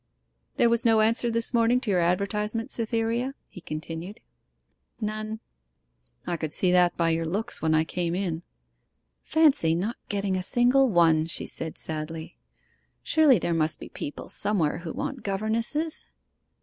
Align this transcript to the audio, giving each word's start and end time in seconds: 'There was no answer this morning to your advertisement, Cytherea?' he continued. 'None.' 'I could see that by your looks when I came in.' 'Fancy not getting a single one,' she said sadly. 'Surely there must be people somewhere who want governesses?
'There 0.57 0.67
was 0.67 0.83
no 0.83 0.99
answer 0.99 1.29
this 1.29 1.53
morning 1.53 1.79
to 1.79 1.91
your 1.91 1.99
advertisement, 1.99 2.71
Cytherea?' 2.71 3.35
he 3.47 3.61
continued. 3.61 4.19
'None.' 4.99 5.39
'I 6.25 6.37
could 6.37 6.55
see 6.55 6.71
that 6.71 6.97
by 6.97 7.11
your 7.11 7.27
looks 7.27 7.61
when 7.61 7.75
I 7.75 7.83
came 7.83 8.15
in.' 8.15 8.41
'Fancy 9.21 9.75
not 9.75 9.97
getting 10.09 10.35
a 10.35 10.41
single 10.41 10.89
one,' 10.89 11.27
she 11.27 11.45
said 11.45 11.77
sadly. 11.77 12.39
'Surely 13.03 13.37
there 13.37 13.53
must 13.53 13.79
be 13.79 13.89
people 13.89 14.27
somewhere 14.27 14.79
who 14.79 14.91
want 14.91 15.21
governesses? 15.21 16.05